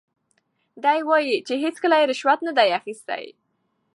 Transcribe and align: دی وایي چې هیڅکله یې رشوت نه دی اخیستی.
دی 0.83 0.99
وایي 1.07 1.33
چې 1.47 1.53
هیڅکله 1.63 1.95
یې 1.99 2.09
رشوت 2.11 2.39
نه 2.47 2.53
دی 2.57 2.69
اخیستی. 2.79 3.23